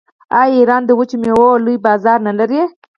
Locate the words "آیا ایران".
0.39-0.81